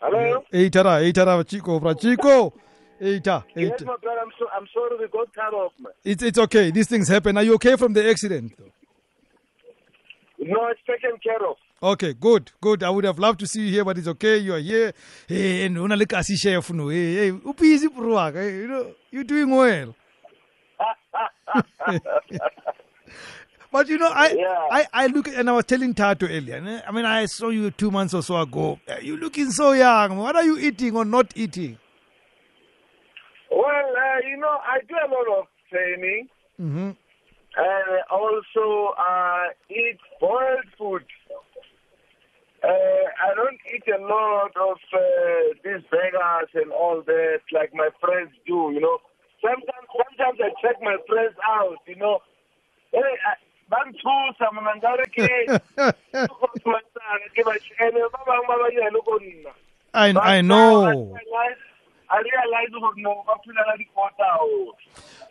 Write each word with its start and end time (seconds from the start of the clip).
Hello? 0.00 0.44
Eita 0.52 0.82
ra, 0.82 1.00
eita 1.00 1.24
ra, 1.24 1.42
Chicco. 1.42 1.80
Chicco. 1.94 2.52
Eita, 3.00 3.44
Yes, 3.54 3.72
eita. 3.72 3.84
my 3.84 3.96
brother. 3.96 4.20
I'm 4.20 4.32
so 4.38 4.46
I'm 4.54 4.66
sorry 4.72 4.96
we 4.98 5.08
got 5.08 5.32
cut 5.34 5.54
off, 5.54 5.72
man. 5.78 5.92
It's, 6.04 6.22
it's 6.22 6.38
okay. 6.38 6.70
These 6.70 6.88
things 6.88 7.08
happen. 7.08 7.36
Are 7.36 7.42
you 7.42 7.54
okay 7.54 7.76
from 7.76 7.92
the 7.92 8.08
accident? 8.08 8.52
No, 10.38 10.66
it's 10.68 10.80
taken 10.86 11.18
care 11.22 11.44
of. 11.46 11.56
Okay, 11.82 12.14
good, 12.14 12.52
good. 12.60 12.82
I 12.82 12.90
would 12.90 13.04
have 13.04 13.18
loved 13.18 13.40
to 13.40 13.46
see 13.46 13.66
you 13.66 13.72
here, 13.72 13.84
but 13.84 13.98
it's 13.98 14.08
okay. 14.08 14.38
You 14.38 14.54
are 14.54 14.58
here. 14.58 14.92
Hey, 15.26 15.66
and 15.66 15.76
una 15.78 15.96
le 15.96 16.06
kasi 16.06 16.36
chef 16.36 16.70
no. 16.70 16.88
Hey, 16.88 17.14
hey, 17.14 17.26
u 17.26 17.54
busy 17.56 17.88
ah, 17.94 18.28
you 18.30 18.68
know, 18.68 18.94
you're 19.10 19.24
doing 19.24 19.50
well. 19.50 19.94
but 23.72 23.88
you 23.88 23.98
know, 23.98 24.10
I, 24.10 24.30
Yeah. 24.30 24.68
I, 24.70 24.86
I 24.92 25.06
look 25.08 25.28
at, 25.28 25.34
and 25.34 25.48
I 25.50 25.52
was 25.52 25.64
telling 25.64 25.94
Tato 25.94 26.26
earlier. 26.26 26.82
I 26.86 26.90
mean, 26.92 27.04
I 27.04 27.26
saw 27.26 27.48
you 27.50 27.70
two 27.70 27.90
months 27.90 28.14
or 28.14 28.22
so 28.22 28.40
ago. 28.40 28.78
Uh, 28.88 28.96
You 29.00 29.16
looking 29.16 29.50
so 29.50 29.72
young. 29.72 30.16
What 30.16 30.36
are 30.36 30.44
you 30.44 30.58
eating 30.58 30.96
or 30.96 31.04
not 31.04 31.32
eating? 31.36 31.78
Well, 33.50 33.62
uh, 33.64 34.28
you 34.28 34.36
know, 34.36 34.58
I 34.62 34.80
do 34.88 34.94
a 34.94 35.08
lot 35.08 35.38
of 35.40 35.46
training. 35.70 36.28
Mm-hmm. 36.60 36.90
Uh, 37.58 38.14
also, 38.14 38.94
uh, 38.98 39.44
eat 39.70 39.98
boiled 40.20 40.66
food. 40.76 41.04
Uh, 42.64 42.68
I 42.68 43.34
don't 43.36 43.60
eat 43.72 43.84
a 43.94 44.00
lot 44.02 44.50
of 44.56 44.76
uh, 44.92 44.98
these 45.62 45.84
burgers 45.90 46.50
and 46.54 46.72
all 46.72 47.02
that 47.06 47.40
like 47.52 47.72
my 47.74 47.90
friends 48.00 48.30
do. 48.46 48.72
You 48.74 48.80
know, 48.80 48.98
sometimes 49.40 49.86
sometimes 49.94 50.38
I 50.42 50.50
check 50.60 50.76
my 50.82 50.96
friends 51.06 51.36
out. 51.46 51.76
You 51.86 51.96
know, 51.96 52.18
hey, 52.92 52.98
I- 53.24 53.40
bangithusa 53.70 54.46
mina 54.52 54.72
ngareke 54.76 55.28
ke 57.34 57.42
ba 57.44 57.54
tshene 57.58 58.00
ba 58.12 58.20
bangwe 58.26 58.46
ba 58.48 58.56
banyane 58.62 59.00
ko 59.04 59.18
nna 59.18 59.52
I, 59.94 60.12
But 60.12 60.24
I 60.24 60.36
I 60.36 60.40
know. 60.42 61.16
I 62.08 62.22
realize 62.22 62.70
gore 62.70 62.92
no 62.96 63.24
ba 63.26 63.34
phela 63.42 63.64
ka 63.64 63.74
dikota 63.80 64.28
o 64.40 64.72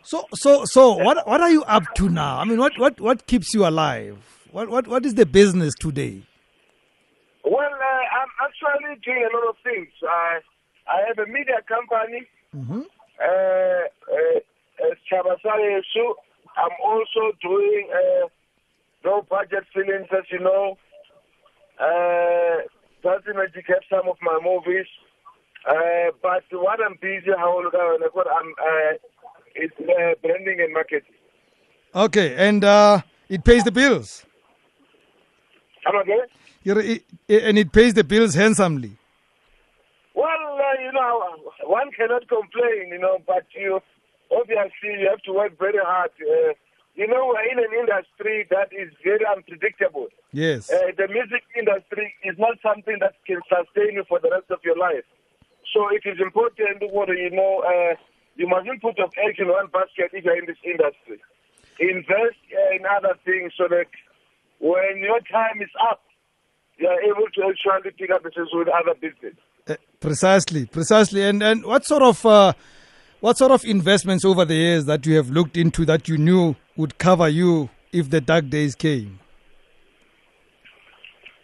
So, 0.02 0.24
so, 0.34 0.64
so, 0.64 0.92
what, 0.92 1.26
what 1.26 1.40
are 1.40 1.50
you 1.50 1.64
up 1.64 1.82
to 1.96 2.08
now? 2.08 2.38
I 2.38 2.44
mean, 2.44 2.58
what, 2.58 2.78
what, 2.78 3.00
what 3.00 3.26
keeps 3.26 3.52
you 3.52 3.66
alive? 3.66 4.18
What, 4.52 4.68
what, 4.68 4.86
what 4.86 5.04
is 5.04 5.14
the 5.14 5.26
business 5.26 5.74
today? 5.74 6.22
Well, 7.42 7.58
uh, 7.58 8.18
I'm 8.18 8.30
actually 8.46 9.00
doing 9.04 9.26
a 9.28 9.36
lot 9.36 9.50
of 9.50 9.56
things. 9.64 9.88
I 10.02 10.38
I 10.88 11.02
have 11.08 11.18
a 11.18 11.26
media 11.30 11.58
company. 11.66 12.26
Mm-hmm. 12.54 12.82
Uh, 13.18 13.86
uh, 14.14 14.38
uh. 14.86 14.94
I'm 16.66 16.78
also 16.82 17.36
doing 17.40 17.88
uh, 17.94 18.28
low 19.04 19.22
budget 19.30 19.64
films, 19.72 20.08
as 20.10 20.24
you 20.32 20.40
know. 20.40 20.76
Uh, 21.78 22.66
Magic 23.04 23.64
have 23.68 23.84
some 23.88 24.08
of 24.08 24.16
my 24.20 24.40
movies. 24.42 24.86
Uh, 25.68 26.10
but 26.22 26.42
what 26.50 26.80
I'm 26.84 26.96
busy, 27.00 27.30
how 27.36 27.60
I'm 27.60 28.02
uh, 28.02 28.96
it's 29.54 29.74
uh, 29.80 30.14
branding 30.22 30.60
and 30.60 30.72
marketing. 30.72 31.14
Okay, 31.94 32.34
and 32.36 32.64
uh, 32.64 33.00
it 33.28 33.44
pays 33.44 33.62
the 33.64 33.70
bills. 33.70 34.24
Again? 35.86 36.26
You're, 36.64 36.80
it, 36.80 37.04
and 37.28 37.58
it 37.58 37.72
pays 37.72 37.94
the 37.94 38.02
bills 38.02 38.34
handsomely. 38.34 38.96
Well, 40.14 40.26
uh, 40.26 40.82
you 40.82 40.92
know, 40.92 41.52
one 41.64 41.90
cannot 41.92 42.28
complain, 42.28 42.88
you 42.88 42.98
know, 42.98 43.18
but 43.26 43.44
you 43.54 43.80
obviously 44.32 45.00
you 45.00 45.08
have 45.08 45.22
to 45.22 45.32
work 45.32 45.58
very 45.58 45.78
hard. 45.82 46.10
Uh, 46.20 46.52
you 46.96 47.06
know, 47.06 47.28
we're 47.28 47.44
in 47.52 47.58
an 47.60 47.72
industry 47.76 48.46
that 48.48 48.72
is 48.72 48.88
very 49.04 49.24
unpredictable. 49.28 50.08
Yes. 50.32 50.70
Uh, 50.70 50.96
the 50.96 51.08
music 51.08 51.44
industry 51.52 52.14
is 52.24 52.36
not 52.38 52.56
something 52.64 52.96
that 53.00 53.20
can 53.26 53.40
sustain 53.48 54.00
you 54.00 54.04
for 54.08 54.18
the 54.18 54.30
rest 54.30 54.50
of 54.50 54.60
your 54.64 54.78
life. 54.78 55.04
So 55.74 55.88
it 55.92 56.08
is 56.08 56.16
important, 56.20 56.80
what 56.90 57.08
you 57.08 57.30
know, 57.30 57.62
uh, 57.66 57.94
you 58.36 58.48
mustn't 58.48 58.80
put 58.80 58.96
your 58.96 59.12
eggs 59.28 59.36
in 59.38 59.48
one 59.48 59.68
basket 59.68 60.10
if 60.12 60.24
you're 60.24 60.38
in 60.38 60.46
this 60.46 60.60
industry. 60.64 61.20
Invest 61.78 62.40
uh, 62.48 62.76
in 62.76 62.82
other 62.88 63.14
things 63.24 63.52
so 63.58 63.68
that 63.68 63.92
when 64.58 64.98
your 65.04 65.20
time 65.28 65.60
is 65.60 65.68
up, 65.90 66.00
you 66.78 66.88
are 66.88 67.00
able 67.02 67.28
to 67.34 67.52
actually 67.52 67.92
pick 67.98 68.10
up 68.10 68.24
business 68.24 68.48
with 68.52 68.68
other 68.68 68.94
business. 68.94 69.36
Uh, 69.68 69.76
precisely, 70.00 70.66
precisely. 70.66 71.22
And 71.22 71.42
and 71.42 71.64
what 71.64 71.84
sort 71.84 72.02
of 72.02 72.24
uh, 72.24 72.52
what 73.20 73.38
sort 73.38 73.52
of 73.52 73.64
investments 73.64 74.24
over 74.24 74.44
the 74.44 74.54
years 74.54 74.84
that 74.86 75.06
you 75.06 75.16
have 75.16 75.30
looked 75.30 75.56
into 75.56 75.84
that 75.86 76.08
you 76.08 76.18
knew 76.18 76.56
would 76.76 76.98
cover 76.98 77.28
you 77.28 77.68
if 77.92 78.10
the 78.10 78.20
dark 78.20 78.48
days 78.50 78.74
came? 78.74 79.18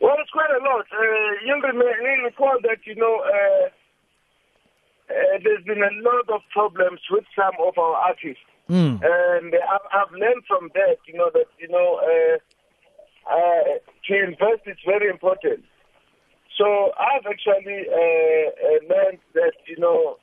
Well, 0.00 0.16
it's 0.18 0.30
quite 0.30 0.50
a 0.50 0.62
lot. 0.64 0.84
Uh, 0.92 1.32
you 1.46 1.56
may 1.62 2.24
recall 2.24 2.58
that, 2.62 2.78
you 2.84 2.96
know, 2.96 3.22
uh, 3.24 3.68
uh, 5.10 5.38
there's 5.44 5.64
been 5.64 5.82
a 5.82 5.94
lot 6.02 6.28
of 6.34 6.40
problems 6.52 7.00
with 7.10 7.24
some 7.36 7.54
of 7.60 7.78
our 7.78 7.94
artists. 7.94 8.42
Mm. 8.68 9.00
And 9.02 9.54
I've, 9.54 9.86
I've 9.92 10.12
learned 10.12 10.42
from 10.48 10.70
that, 10.74 10.98
you 11.06 11.14
know, 11.18 11.30
that, 11.34 11.46
you 11.58 11.68
know, 11.68 12.00
uh, 12.02 12.38
uh, 13.30 13.78
to 14.08 14.24
invest 14.24 14.66
is 14.66 14.78
very 14.86 15.08
important. 15.08 15.64
So 16.58 16.92
I've 16.98 17.26
actually 17.26 17.86
uh, 17.88 17.96
uh, 17.96 18.94
learned 18.94 19.18
that, 19.34 19.52
you 19.66 19.78
know, 19.78 20.16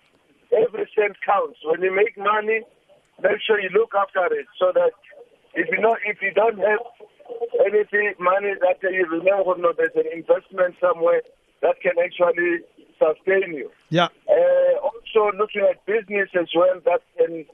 every 0.52 0.90
cent 0.96 1.18
counts. 1.26 1.60
When 1.64 1.82
you 1.82 1.96
make 1.96 2.18
money, 2.18 2.62
make 3.22 3.40
sure 3.46 3.60
you 3.60 3.70
look 3.74 3.94
after 3.96 4.26
it 4.34 4.48
so 4.60 4.72
that 4.74 4.92
if 5.54 5.68
you 5.72 5.80
know, 5.82 5.96
if 6.06 6.22
you 6.22 6.32
don't 6.34 6.60
have 6.60 6.86
anything, 7.66 8.14
money 8.20 8.54
that 8.62 8.78
you 8.82 9.06
remember, 9.06 9.58
no, 9.58 9.74
there's 9.76 9.96
an 9.96 10.10
investment 10.14 10.76
somewhere 10.80 11.22
that 11.62 11.76
can 11.82 11.94
actually 12.02 12.64
sustain 12.98 13.54
you. 13.54 13.70
Yeah. 13.90 14.08
Uh, 14.28 14.74
also 14.80 15.36
looking 15.38 15.66
at 15.70 15.86
business 15.86 16.30
as 16.40 16.48
well 16.56 16.80
that 16.86 17.02
can 17.18 17.46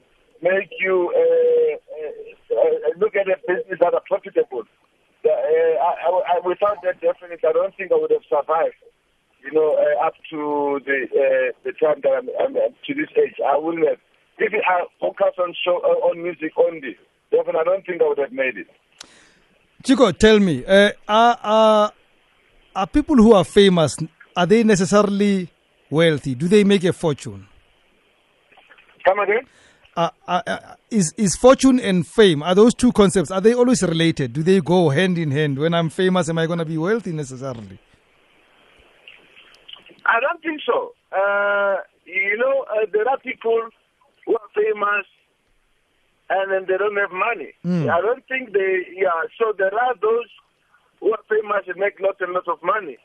make 0.42 0.70
you 0.78 1.12
uh, 1.14 1.74
uh, 1.96 2.60
uh, 2.60 2.90
look 2.98 3.16
at 3.16 3.28
a 3.28 3.36
business 3.46 3.78
that 3.80 3.94
are 3.94 4.02
profitable. 4.06 4.64
Uh, 5.24 5.30
I, 5.30 5.90
I, 6.06 6.38
I, 6.38 6.46
without 6.46 6.78
that, 6.84 7.00
definitely, 7.00 7.38
I 7.42 7.52
don't 7.52 7.74
think 7.76 7.90
I 7.90 7.96
would 7.96 8.12
have 8.12 8.26
survived. 8.30 8.78
You 9.46 9.52
know, 9.52 9.76
uh, 9.78 10.06
up 10.06 10.14
to 10.30 10.80
the 10.84 11.06
uh, 11.06 11.52
the 11.64 11.72
time 11.80 12.00
that 12.02 12.10
I'm, 12.10 12.28
I'm 12.40 12.54
to 12.54 12.94
this 12.94 13.08
age, 13.16 13.34
I 13.46 13.56
wouldn't 13.56 13.86
have. 13.88 13.98
If 14.38 14.52
I 14.52 14.84
focus 15.00 15.34
on 15.38 15.54
show 15.64 15.78
uh, 15.78 16.08
on 16.08 16.22
music 16.22 16.52
only, 16.58 16.96
definitely, 17.30 17.60
I 17.60 17.64
don't 17.64 17.86
think 17.86 18.02
I 18.02 18.08
would 18.08 18.18
have 18.18 18.32
made 18.32 18.56
it. 18.58 18.66
Chicco, 19.84 20.10
tell 20.12 20.38
me, 20.40 20.64
uh, 20.66 20.90
are, 21.08 21.38
are 21.42 21.92
are 22.74 22.86
people 22.86 23.16
who 23.16 23.32
are 23.32 23.44
famous 23.44 23.96
are 24.36 24.46
they 24.46 24.62
necessarily 24.62 25.48
wealthy? 25.90 26.34
Do 26.34 26.46
they 26.46 26.62
make 26.62 26.84
a 26.84 26.92
fortune? 26.92 27.46
Come 29.06 29.18
again? 29.20 29.46
Uh, 29.96 30.10
uh, 30.28 30.42
uh, 30.46 30.58
is 30.90 31.14
is 31.16 31.36
fortune 31.36 31.80
and 31.80 32.06
fame 32.06 32.42
are 32.42 32.54
those 32.54 32.74
two 32.74 32.92
concepts 32.92 33.30
are 33.30 33.40
they 33.40 33.54
always 33.54 33.82
related? 33.82 34.34
Do 34.34 34.42
they 34.42 34.60
go 34.60 34.90
hand 34.90 35.16
in 35.16 35.30
hand? 35.30 35.58
When 35.58 35.72
I'm 35.72 35.88
famous, 35.88 36.28
am 36.28 36.36
I 36.36 36.46
going 36.46 36.58
to 36.58 36.66
be 36.66 36.76
wealthy 36.76 37.12
necessarily? 37.12 37.78
I 40.16 40.20
don't 40.20 40.40
think 40.40 40.60
so. 40.64 40.92
Uh, 41.12 41.76
you 42.06 42.38
know, 42.38 42.64
uh, 42.72 42.86
there 42.92 43.08
are 43.08 43.18
people 43.18 43.68
who 44.24 44.32
are 44.32 44.48
famous 44.54 45.04
and 46.30 46.50
then 46.50 46.64
they 46.66 46.78
don't 46.78 46.96
have 46.96 47.12
money. 47.12 47.52
Mm. 47.64 47.90
I 47.92 48.00
don't 48.00 48.26
think 48.26 48.52
they, 48.52 48.86
yeah, 48.96 49.28
so 49.38 49.52
there 49.56 49.74
are 49.74 49.94
those 50.00 50.30
who 51.00 51.12
are 51.12 51.22
famous 51.28 51.64
and 51.68 51.76
make 51.76 52.00
lots 52.00 52.20
and 52.20 52.32
lots 52.32 52.48
of 52.48 52.58
money. 52.62 52.96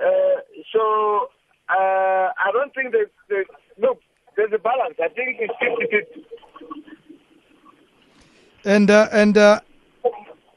Uh, 0.00 0.40
so 0.72 1.28
uh, 1.70 2.34
I 2.34 2.50
don't 2.52 2.74
think 2.74 2.90
that, 2.92 3.06
that, 3.28 3.44
look, 3.78 4.00
there's 4.36 4.52
a 4.52 4.58
balance. 4.58 4.96
I 5.00 5.08
think 5.08 5.38
it's 5.40 5.54
50 5.60 5.86
50. 6.14 6.28
And 8.64 8.90
uh, 8.90 9.08
and 9.12 9.38
uh, 9.38 9.60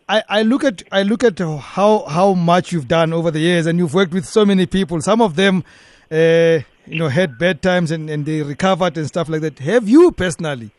I 0.10 0.24
I 0.28 0.42
look 0.42 0.64
at 0.64 0.84
I 0.92 1.04
look 1.04 1.24
at 1.24 1.40
how 1.40 2.04
how 2.06 2.34
much 2.34 2.72
you've 2.72 2.88
done 2.88 3.14
over 3.14 3.32
the 3.32 3.40
years, 3.40 3.66
and 3.66 3.80
you've 3.80 3.94
worked 3.94 4.14
with 4.14 4.26
so 4.26 4.46
many 4.46 4.66
people. 4.66 5.00
Some 5.02 5.22
of 5.22 5.36
them, 5.36 5.64
uh, 6.12 6.60
you 6.86 7.00
know, 7.00 7.08
had 7.08 7.38
bad 7.38 7.62
times 7.62 7.92
and, 7.92 8.10
and 8.10 8.26
they 8.26 8.42
recovered 8.42 8.98
and 8.98 9.08
stuff 9.08 9.30
like 9.30 9.42
that. 9.42 9.60
Have 9.60 9.88
you 9.88 10.12
personally 10.12 10.72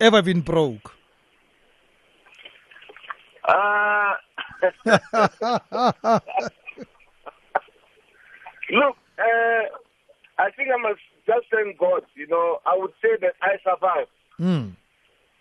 ever 0.00 0.22
been 0.22 0.40
broke? 0.40 0.94
Uh, 3.46 4.14
look, 8.70 8.96
uh, 9.18 9.64
I 10.38 10.50
think 10.56 10.68
I 10.72 10.80
must 10.80 11.00
just 11.26 11.46
thank 11.50 11.78
God. 11.78 12.02
You 12.14 12.26
know, 12.28 12.58
I 12.66 12.76
would 12.76 12.92
say 13.02 13.16
that 13.20 13.34
I 13.42 13.56
survived. 13.64 14.10
Mm. 14.40 14.76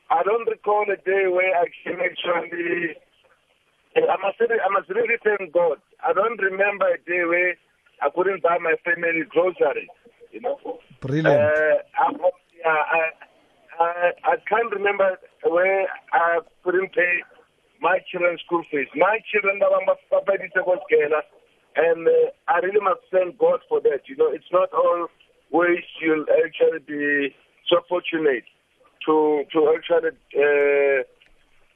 I 0.10 0.24
don't 0.24 0.48
recall 0.48 0.86
a 0.92 0.96
day 0.98 1.28
where 1.28 1.56
I 1.56 1.66
can 1.84 2.00
actually. 2.00 2.96
I 3.96 4.16
must, 4.22 4.40
really, 4.40 4.60
I 4.62 4.70
must 4.70 4.90
really 4.90 5.18
thank 5.24 5.52
God. 5.54 5.80
I 6.06 6.14
don't 6.14 6.40
remember 6.40 6.86
a 6.88 6.98
day 6.98 7.26
where 7.26 7.58
I 8.02 8.10
couldn't 8.14 8.44
buy 8.44 8.58
my 8.60 8.76
family 8.84 9.24
groceries. 9.30 9.90
You 10.32 10.42
know. 10.42 10.80
Brilliant. 11.02 11.28
Uh, 11.28 11.82
I, 11.98 12.12
yeah, 12.58 12.84
I, 12.92 13.02
I, 13.80 14.12
I 14.24 14.36
can't 14.50 14.72
remember 14.72 15.18
where 15.44 15.88
I 16.14 16.40
couldn't 16.64 16.94
pay 16.94 17.22
my 17.82 18.00
children's 18.10 18.42
school 18.42 18.64
fees. 18.72 18.88
My 18.96 19.20
children, 19.32 19.62
And 21.78 22.08
uh, 22.08 22.12
I 22.48 22.58
really 22.66 22.82
must 22.82 23.02
thank 23.12 23.38
God 23.38 23.60
for 23.70 23.80
that. 23.82 24.10
You 24.10 24.18
know, 24.18 24.32
it's 24.32 24.50
not 24.52 24.70
always 24.74 25.84
you'll 26.02 26.26
actually 26.44 26.80
be 26.86 27.36
so 27.70 27.82
fortunate 27.88 28.46
to 29.06 29.44
to 29.54 29.60
actually 29.78 30.18
uh, 30.34 31.06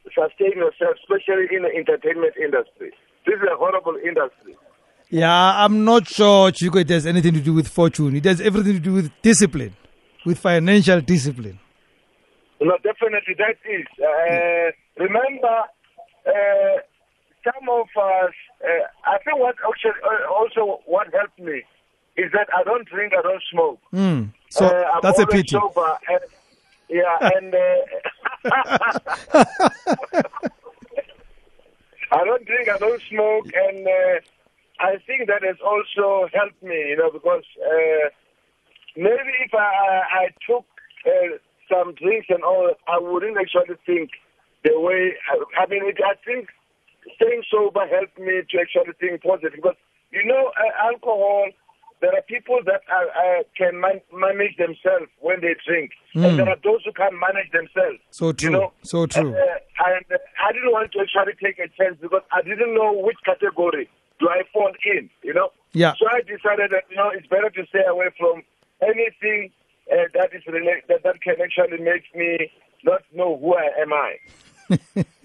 sustain 0.09 0.57
yourself, 0.57 0.97
especially 1.05 1.53
in 1.55 1.63
the 1.63 1.69
entertainment 1.69 2.33
industry. 2.35 2.91
This 3.25 3.37
is 3.37 3.45
a 3.45 3.55
horrible 3.55 3.95
industry. 4.01 4.57
Yeah, 5.11 5.65
I'm 5.65 5.83
not 5.83 6.07
sure, 6.07 6.51
Chicco, 6.51 6.79
it 6.79 6.89
has 6.89 7.05
anything 7.05 7.33
to 7.33 7.41
do 7.41 7.53
with 7.53 7.67
fortune. 7.67 8.15
It 8.15 8.23
has 8.23 8.39
everything 8.39 8.73
to 8.75 8.79
do 8.79 8.93
with 8.93 9.11
discipline, 9.21 9.75
with 10.25 10.39
financial 10.39 11.01
discipline. 11.01 11.59
No, 12.61 12.77
definitely 12.77 13.35
that 13.37 13.57
is. 13.69 13.85
Uh, 13.99 14.71
remember, 15.03 15.63
uh, 16.25 16.77
some 17.43 17.67
of 17.69 17.87
us, 18.01 18.33
uh, 18.63 18.85
I 19.05 19.17
think 19.25 19.37
what 19.37 19.55
actually, 19.67 19.99
uh, 20.01 20.31
also 20.31 20.79
what 20.85 21.07
helped 21.13 21.39
me 21.39 21.63
is 22.15 22.31
that 22.31 22.47
I 22.57 22.63
don't 22.63 22.87
drink, 22.87 23.11
I 23.17 23.21
don't 23.21 23.43
smoke. 23.51 23.79
Mm. 23.93 24.31
So 24.49 24.65
Uh, 24.65 24.91
I'm 24.93 25.01
that's 25.01 25.19
a 25.19 25.27
pity. 25.27 25.49
Sober 25.49 25.97
and, 26.07 26.19
yeah, 26.87 27.17
and 27.35 27.53
uh, 27.53 27.77
I 32.13 32.23
don't 32.25 32.45
drink, 32.45 32.69
I 32.69 32.77
don't 32.77 33.01
smoke, 33.09 33.45
and 33.53 33.87
uh, 33.87 34.19
I 34.81 34.97
think 35.05 35.27
that 35.27 35.43
has 35.43 35.57
also 35.61 36.27
helped 36.33 36.61
me, 36.63 36.89
you 36.89 36.97
know, 36.97 37.11
because 37.11 37.43
uh, 37.61 38.09
maybe 38.97 39.33
if 39.45 39.53
I, 39.53 40.25
I 40.25 40.27
took 40.45 40.65
uh, 41.05 41.37
some 41.69 41.93
drinks 41.95 42.27
and 42.29 42.43
all, 42.43 42.71
I 42.87 42.97
wouldn't 42.99 43.37
actually 43.37 43.77
think 43.85 44.09
the 44.63 44.79
way. 44.79 45.13
I, 45.29 45.63
I 45.63 45.67
mean, 45.67 45.85
it, 45.85 45.97
I 46.03 46.15
think 46.25 46.49
staying 47.15 47.43
sober 47.51 47.85
helped 47.87 48.17
me 48.19 48.41
to 48.49 48.55
actually 48.59 48.93
think 48.99 49.21
positive 49.21 49.53
because 49.55 49.77
you 50.11 50.25
know, 50.25 50.51
uh, 50.57 50.87
alcohol. 50.87 51.47
There 52.01 52.09
are 52.17 52.23
people 52.23 52.57
that 52.65 52.81
are, 52.89 53.07
uh, 53.13 53.43
can 53.55 53.79
man- 53.79 54.01
manage 54.11 54.57
themselves 54.57 55.05
when 55.19 55.39
they 55.39 55.53
drink, 55.63 55.91
and 56.15 56.33
there 56.39 56.49
are 56.49 56.57
those 56.63 56.81
who 56.83 56.91
can't 56.93 57.13
manage 57.13 57.51
themselves. 57.53 58.01
So 58.09 58.33
true. 58.33 58.49
You 58.49 58.57
know, 58.57 58.73
so 58.81 59.05
true. 59.05 59.29
Uh, 59.29 59.85
and 59.85 60.05
uh, 60.09 60.17
I 60.43 60.51
didn't 60.51 60.71
want 60.73 60.91
to 60.93 60.99
actually 61.05 61.37
take 61.37 61.59
a 61.59 61.69
chance 61.77 61.97
because 62.01 62.23
I 62.33 62.41
didn't 62.41 62.73
know 62.73 62.91
which 62.91 63.17
category 63.23 63.87
do 64.21 64.29
I 64.29 64.43
fall 64.53 64.71
in. 64.85 65.09
You 65.23 65.33
know. 65.33 65.49
Yeah. 65.73 65.93
So 65.99 66.05
I 66.07 66.21
decided 66.21 66.71
that 66.71 66.85
you 66.89 66.95
know 66.95 67.09
it's 67.13 67.27
better 67.27 67.49
to 67.49 67.65
stay 67.67 67.83
away 67.89 68.07
from 68.17 68.43
anything 68.81 69.51
uh, 69.91 70.07
that 70.13 70.29
is 70.33 70.45
related 70.47 70.83
that, 70.87 71.03
that 71.03 71.21
can 71.21 71.35
actually 71.43 71.83
make 71.83 72.03
me 72.15 72.51
not 72.83 73.01
know 73.13 73.37
who 73.37 73.55
I 73.55 73.69
am. 73.81 73.91
I. 73.93 75.05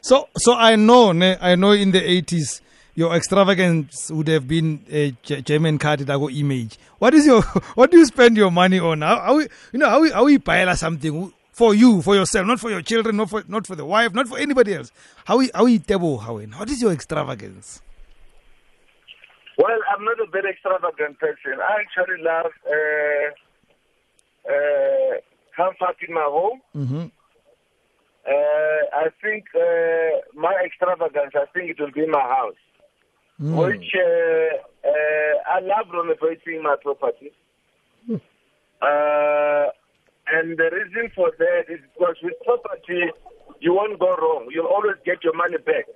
So, 0.00 0.28
so 0.36 0.54
I 0.54 0.76
know, 0.76 1.12
ne, 1.12 1.36
I 1.40 1.54
know 1.54 1.72
in 1.72 1.90
the 1.90 2.00
80s, 2.00 2.60
your 2.94 3.14
extravagance 3.14 4.10
would 4.10 4.28
have 4.28 4.48
been 4.48 4.84
a 4.90 5.10
German 5.42 5.78
card 5.78 6.00
that 6.00 6.18
go 6.18 6.30
image. 6.30 6.78
What 6.98 7.14
is 7.14 7.26
your, 7.26 7.42
what 7.74 7.90
do 7.90 7.98
you 7.98 8.06
spend 8.06 8.36
your 8.36 8.50
money 8.50 8.78
on? 8.78 9.02
How, 9.02 9.20
how 9.20 9.38
you 9.38 9.48
know, 9.74 9.88
how, 9.88 10.10
how 10.12 10.26
you 10.26 10.38
buy 10.38 10.72
something 10.74 11.32
for 11.52 11.74
you, 11.74 12.02
for 12.02 12.14
yourself, 12.14 12.46
not 12.46 12.60
for 12.60 12.70
your 12.70 12.82
children, 12.82 13.16
not 13.16 13.30
for, 13.30 13.44
not 13.48 13.66
for 13.66 13.76
the 13.76 13.84
wife, 13.84 14.14
not 14.14 14.28
for 14.28 14.38
anybody 14.38 14.74
else. 14.74 14.90
How, 15.24 15.42
how 15.54 15.66
you 15.66 15.78
table, 15.78 16.18
how, 16.18 16.38
what 16.38 16.70
is 16.70 16.80
your 16.80 16.92
extravagance? 16.92 17.82
Well, 19.58 19.78
I'm 19.90 20.04
not 20.04 20.20
a 20.20 20.30
very 20.30 20.50
extravagant 20.52 21.18
person. 21.18 21.58
I 21.60 21.82
actually 21.82 22.22
love 22.22 22.52
uh, 22.64 23.28
uh, 24.48 25.14
comfort 25.56 25.96
in 26.06 26.14
my 26.14 26.22
home. 26.24 26.60
Mm-hmm. 26.76 27.06
Uh, 28.24 28.82
I 28.94 29.08
think 29.20 29.46
uh, 29.56 30.38
my 30.38 30.54
extravagance, 30.64 31.34
I 31.34 31.46
think 31.52 31.70
it 31.70 31.80
will 31.80 31.90
be 31.90 32.06
my 32.06 32.20
house, 32.20 32.62
which 33.40 33.90
uh, 33.96 34.56
uh, 34.86 35.34
I 35.50 35.60
love 35.60 35.86
renovating 35.92 36.62
my 36.62 36.76
property. 36.80 37.32
Uh, 38.80 39.74
and 40.30 40.56
the 40.56 40.70
reason 40.70 41.10
for 41.16 41.32
that 41.38 41.64
is 41.68 41.80
because 41.94 42.16
with 42.22 42.34
property, 42.44 43.10
you 43.60 43.74
won't 43.74 43.98
go 43.98 44.14
wrong. 44.14 44.46
You'll 44.50 44.66
always 44.66 44.96
get 45.04 45.24
your 45.24 45.34
money 45.34 45.58
back. 45.58 45.86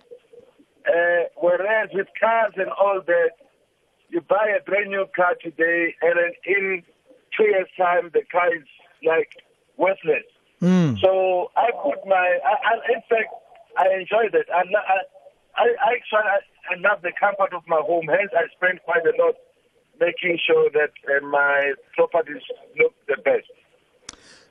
Uh, 0.85 1.29
whereas 1.37 1.91
with 1.93 2.09
cars 2.19 2.55
and 2.57 2.71
all 2.71 3.01
that, 3.07 3.31
you 4.13 4.21
buy 4.21 4.47
a 4.55 4.63
brand 4.63 4.91
new 4.91 5.07
car 5.17 5.35
today, 5.43 5.95
and 6.03 6.15
then 6.21 6.33
in 6.45 6.83
two 7.37 7.45
years' 7.45 7.73
time, 7.79 8.11
the 8.13 8.21
car 8.31 8.55
is 8.55 8.69
like 9.03 9.33
worthless. 9.79 10.29
Mm. 10.61 11.01
So 11.01 11.51
I 11.57 11.71
put 11.83 12.07
my, 12.07 12.39
I, 12.45 12.55
I, 12.71 12.75
in 12.93 13.03
fact, 13.09 13.33
I 13.77 13.87
enjoy 13.99 14.29
that. 14.37 14.47
I, 14.53 14.61
I, 14.61 14.99
I, 15.57 15.67
actually, 15.97 16.29
I, 16.29 16.39
I 16.71 16.75
love 16.79 17.03
the 17.03 17.13
comfort 17.19 17.57
of 17.57 17.63
my 17.67 17.81
home. 17.81 18.07
Hence, 18.07 18.31
I 18.37 18.45
spend 18.55 18.81
quite 18.85 19.05
a 19.07 19.17
lot 19.23 19.35
making 19.99 20.39
sure 20.47 20.71
that 20.73 20.93
uh, 21.09 21.27
my 21.27 21.73
properties 21.97 22.43
look 22.79 22.95
the 23.09 23.17
best. 23.25 23.49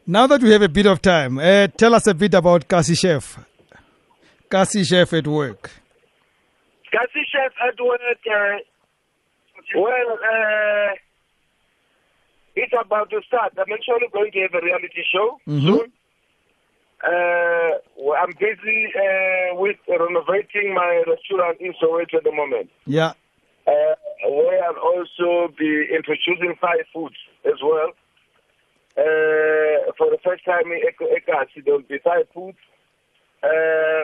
Now 0.08 0.26
that 0.28 0.42
we 0.42 0.50
have 0.52 0.64
a 0.64 0.70
bit 0.70 0.88
of 0.88 1.02
time, 1.02 1.38
uh, 1.38 1.68
tell 1.68 1.94
us 1.94 2.08
a 2.08 2.16
bit 2.16 2.34
about 2.34 2.68
Kasi 2.68 2.96
Chef. 2.96 3.38
Kasi 4.50 4.84
Chef 4.84 5.14
at 5.14 5.28
work. 5.28 5.70
Kasi 6.92 7.22
Chef 7.32 7.54
at 7.62 7.80
work, 7.80 8.02
uh, 8.02 8.58
well, 9.76 10.10
uh, 10.14 10.94
it's 12.56 12.74
about 12.80 13.10
to 13.12 13.22
start. 13.28 13.54
I'm 13.58 13.72
actually 13.72 14.08
going 14.12 14.32
to 14.32 14.40
have 14.42 14.54
a 14.56 14.62
reality 14.66 15.04
show 15.14 15.40
Mhm. 15.48 15.68
soon. 15.68 15.92
Uh, 17.04 17.72
I'm 18.22 18.32
busy 18.38 18.80
uh, 18.94 19.56
with 19.56 19.78
renovating 19.88 20.74
my 20.74 21.04
restaurant 21.08 21.58
in 21.60 21.74
Soweto 21.82 22.16
at 22.18 22.24
the 22.24 22.32
moment. 22.32 22.70
Yeah. 22.86 23.14
uh, 23.68 23.96
where 24.28 24.64
I'll 24.66 24.78
also 24.78 25.54
be 25.58 25.88
introducing 25.96 26.56
Thai 26.60 26.82
foods 26.94 27.16
as 27.46 27.62
well. 27.64 27.90
Uh, 28.98 29.92
for 29.98 30.10
the 30.10 30.18
first 30.24 30.44
time 30.46 30.66
in 30.72 30.82
Ekasi, 30.82 31.64
there 31.64 31.76
will 31.76 31.82
be 31.88 32.00
Thai 32.00 32.24
food. 32.34 32.56
Uh, 33.44 34.04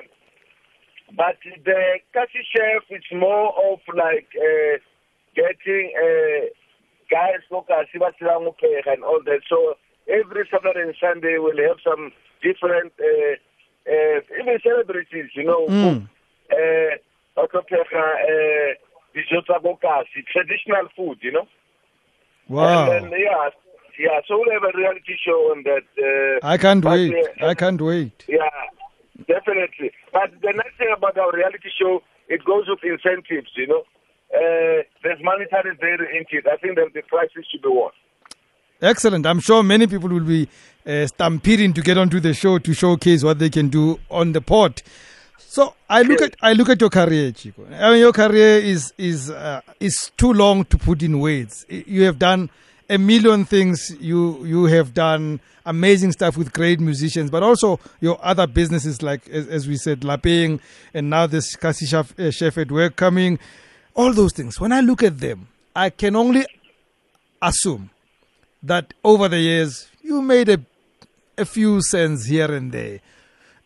but 1.15 1.37
the 1.65 1.99
Kasi 2.13 2.39
chef 2.55 2.83
is 2.89 3.03
more 3.11 3.49
of 3.71 3.79
like 3.95 4.29
uh, 4.37 4.77
getting 5.37 5.93
uh, 5.93 6.41
guys 7.13 7.45
Kasi 7.49 8.01
and 8.89 9.03
all 9.03 9.21
that. 9.29 9.41
So 9.47 9.77
every 10.09 10.47
Saturday 10.49 10.81
and 10.89 10.95
Sunday 10.99 11.37
we'll 11.37 11.61
have 11.69 11.77
some 11.85 12.11
different, 12.41 12.91
uh, 12.99 13.33
uh, 13.93 14.17
even 14.41 14.57
celebrities, 14.65 15.29
you 15.35 15.45
know, 15.45 15.67
Mm. 15.69 16.09
uh, 16.51 16.93
uh, 17.37 18.73
dijo 19.13 19.41
tsa 19.45 19.59
bo 19.61 19.75
Kasi, 19.77 20.25
traditional 20.33 20.87
food, 20.95 21.17
you 21.21 21.31
know. 21.31 21.47
Wow. 22.49 22.91
And 22.91 23.11
then, 23.11 23.19
yeah, 23.19 23.49
yeah. 23.99 24.19
So 24.27 24.37
we'll 24.39 24.51
have 24.53 24.63
a 24.63 24.77
reality 24.77 25.15
show 25.25 25.51
on 25.53 25.63
that. 25.63 25.85
Uh, 25.99 26.39
I 26.47 26.57
can't 26.57 26.83
but, 26.83 26.91
wait. 26.97 27.13
uh, 27.41 27.47
I 27.47 27.53
can't 27.55 27.81
wait. 27.81 28.25
yeah, 28.27 28.49
definitely. 29.27 29.91
But 30.13 30.31
the 30.41 30.53
nice 30.53 30.75
thing 30.77 30.91
about 30.95 31.17
our 31.17 31.31
reality 31.31 31.69
show, 31.79 32.01
it 32.29 32.43
goes 32.45 32.65
with 32.67 32.83
incentives, 32.83 33.51
you 33.55 33.67
know. 33.67 33.83
Uh, 34.33 34.83
there's 35.03 35.19
monetary 35.23 35.75
value 35.79 36.09
in 36.17 36.25
it. 36.29 36.45
I 36.47 36.57
think 36.57 36.75
that 36.75 36.89
the 36.93 37.01
prices 37.03 37.45
should 37.49 37.61
be 37.61 37.69
worth. 37.69 37.93
Excellent. 38.81 39.25
I'm 39.25 39.39
sure 39.39 39.63
many 39.63 39.87
people 39.87 40.09
will 40.09 40.19
be 40.19 40.47
uh, 40.85 41.07
stampeding 41.07 41.73
to 41.73 41.81
get 41.81 41.97
onto 41.97 42.19
the 42.19 42.33
show 42.33 42.59
to 42.59 42.73
showcase 42.73 43.23
what 43.23 43.39
they 43.39 43.49
can 43.49 43.69
do 43.69 43.99
on 44.11 44.33
the 44.33 44.41
pod. 44.41 44.81
So 45.37 45.73
I 45.89 46.03
look 46.03 46.21
at 46.21 46.35
I 46.41 46.53
look 46.53 46.69
at 46.69 46.79
your 46.79 46.89
career, 46.89 47.31
Chicco. 47.31 47.65
I 47.71 47.91
mean, 47.91 47.99
your 47.99 48.11
career 48.11 48.59
is 48.59 48.93
is 48.97 49.31
uh, 49.31 49.61
is 49.79 50.11
too 50.17 50.33
long 50.33 50.65
to 50.65 50.77
put 50.77 51.01
in 51.01 51.19
words. 51.19 51.65
You 51.69 52.03
have 52.03 52.19
done 52.19 52.51
a 52.89 52.97
million 52.97 53.45
things. 53.45 53.95
You 53.99 54.45
you 54.45 54.65
have 54.65 54.93
done 54.93 55.39
amazing 55.65 56.11
stuff 56.11 56.37
with 56.37 56.53
great 56.53 56.79
musicians, 56.79 57.31
but 57.31 57.43
also 57.43 57.79
your 58.01 58.19
other 58.23 58.45
businesses 58.45 59.01
like 59.01 59.27
as, 59.29 59.47
as 59.47 59.67
we 59.67 59.77
said, 59.77 60.03
Laping, 60.03 60.59
and 60.93 61.09
now 61.09 61.25
this 61.25 61.55
Kasi 61.55 61.85
chef, 61.85 62.13
uh, 62.19 62.61
at 62.61 62.71
work 62.71 62.95
coming. 62.95 63.39
All 63.97 64.13
those 64.13 64.31
things. 64.33 64.59
When 64.61 64.71
I 64.71 64.79
look 64.81 65.01
at 65.03 65.19
them, 65.19 65.47
I 65.75 65.89
can 65.89 66.15
only 66.15 66.45
assume 67.41 67.89
that 68.63 68.93
over 69.03 69.27
the 69.27 69.39
years 69.39 69.89
you 70.01 70.21
made 70.21 70.47
a 70.49 70.59
a 71.39 71.45
few 71.45 71.81
cents 71.81 72.25
here 72.25 72.51
and 72.51 72.71
there. 72.71 72.99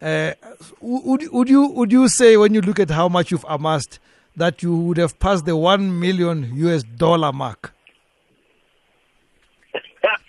Uh, 0.02 0.34
would 0.82 1.24
would 1.32 1.48
you 1.50 1.68
would 1.68 1.90
you 1.92 2.08
say 2.10 2.36
when 2.38 2.54
you 2.54 2.62
look 2.62 2.80
at 2.80 2.90
how 2.90 3.08
much 3.08 3.32
you've 3.32 3.46
amassed 3.48 4.00
that 4.36 4.62
you 4.64 4.76
would 4.76 4.98
have 4.98 5.18
passed 5.20 5.46
the 5.46 5.56
one 5.56 5.98
million 6.00 6.52
US 6.56 6.84
dollar 6.84 7.32
mark? 7.32 7.74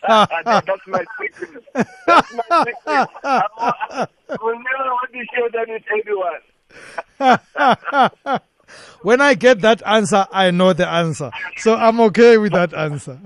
That- 0.09 0.65
that's 0.67 0.87
my 0.87 1.05
secret. 1.21 1.65
That's 2.07 2.33
my 2.35 2.43
secret. 2.65 3.09
I 3.25 3.25
I 3.25 4.07
will 4.43 4.59
never 4.69 4.89
want 4.99 5.11
to 5.13 5.25
share 5.33 5.49
that 5.57 5.69
with 5.69 5.87
anyone. 5.99 6.43
When 9.03 9.21
I 9.21 9.35
get 9.35 9.61
that 9.63 9.83
answer, 9.87 10.27
I 10.33 10.51
know 10.51 10.73
the 10.73 10.89
answer, 10.89 11.31
so 11.57 11.75
I'm 11.75 12.01
okay 12.01 12.39
with 12.39 12.53
that 12.53 12.73
answer. 12.75 13.19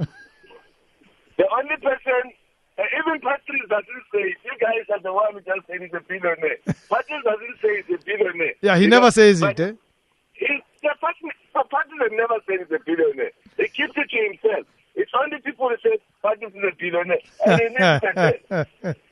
The 1.39 1.45
only 1.51 1.77
person, 1.77 2.33
uh, 2.79 2.83
even 2.99 3.21
Patrice 3.21 3.69
doesn't 3.69 4.05
say, 4.13 4.35
you 4.45 4.53
guys 4.61 4.87
are 4.91 5.01
the 5.03 5.13
one 5.13 5.35
who 5.35 5.41
just 5.41 5.67
said 5.67 5.81
he's 5.83 5.93
a 5.93 6.01
billionaire. 6.01 6.57
Patrice 6.67 7.25
doesn't 7.25 7.57
say 7.61 7.83
he's 7.87 8.01
a 8.01 8.05
billionaire. 8.05 8.55
Yeah, 8.63 8.77
he 8.77 8.85
You 8.85 8.89
never 8.91 9.07
know, 9.07 9.11
says 9.11 9.41
but 9.41 9.61
it. 9.61 9.61
Eh? 9.61 9.73
He, 10.33 10.63
the 10.83 10.91
Patrice, 11.01 11.37
Patrick 11.53 12.13
never 12.13 12.35
said 12.49 12.61
he's 12.67 12.75
a 12.75 12.83
billionaire. 12.85 13.33
He 13.59 13.69
keeps 13.69 13.93
it 13.97 14.09
to 14.11 14.17
himself. 14.31 14.67
It's 14.95 15.11
only 15.23 15.39
people 15.43 15.69
who 15.69 15.77
say 15.83 15.99
Patrick 16.23 16.55
is 16.57 16.63
a 16.65 16.75
billionaire. 16.79 17.19
And 17.47 17.61
he 17.61 17.69
never 17.79 18.67
said 18.81 18.97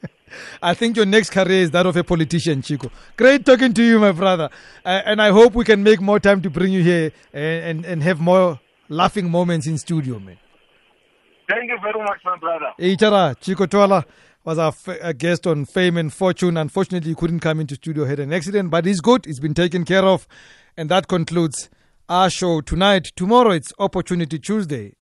I 0.62 0.74
think 0.74 0.96
your 0.96 1.06
next 1.06 1.30
career 1.30 1.62
is 1.62 1.70
that 1.72 1.86
of 1.86 1.96
a 1.96 2.04
politician, 2.04 2.62
Chicco. 2.62 2.90
Great 3.16 3.44
talking 3.44 3.72
to 3.74 3.82
you, 3.82 3.98
my 3.98 4.12
brother. 4.12 4.50
Uh, 4.84 5.02
and 5.04 5.20
I 5.20 5.30
hope 5.30 5.54
we 5.54 5.64
can 5.64 5.82
make 5.82 6.00
more 6.00 6.20
time 6.20 6.42
to 6.42 6.50
bring 6.50 6.72
you 6.72 6.82
here 6.82 7.12
and, 7.32 7.64
and, 7.64 7.84
and 7.84 8.02
have 8.02 8.20
more 8.20 8.60
laughing 8.88 9.30
moments 9.30 9.66
in 9.66 9.78
studio, 9.78 10.18
man. 10.18 10.38
Thank 11.48 11.70
you 11.70 11.78
very 11.82 12.02
much, 12.02 12.20
my 12.24 12.36
brother. 12.38 12.72
Ichara 12.78 13.38
Chicco 13.40 13.66
Twala 13.68 14.04
was 14.44 14.58
our 14.58 14.68
f- 14.68 14.98
a 15.00 15.12
guest 15.14 15.46
on 15.46 15.64
Fame 15.64 15.96
and 15.96 16.12
Fortune. 16.12 16.56
Unfortunately, 16.56 17.10
he 17.10 17.14
couldn't 17.14 17.40
come 17.40 17.60
into 17.60 17.74
studio, 17.74 18.04
had 18.04 18.18
an 18.20 18.32
accident, 18.32 18.70
but 18.70 18.84
he's 18.84 19.00
good. 19.00 19.24
He's 19.26 19.40
been 19.40 19.54
taken 19.54 19.84
care 19.84 20.04
of. 20.04 20.26
And 20.76 20.88
that 20.90 21.08
concludes 21.08 21.70
our 22.08 22.28
show 22.28 22.60
tonight. 22.60 23.12
Tomorrow, 23.16 23.52
it's 23.52 23.72
Opportunity 23.78 24.38
Tuesday. 24.38 24.92